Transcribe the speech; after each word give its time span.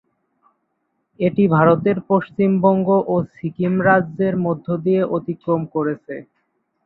এটি 1.19 1.43
ভারতের 1.55 1.97
পশ্চিমবঙ্গ 2.09 2.87
ও 3.07 3.25
সিকিম 3.31 3.73
রাজ্যের 3.87 4.35
মধ্য 4.45 4.67
দিয়ে 4.85 5.01
অতিক্রম 5.17 5.61
করেছে। 5.75 6.15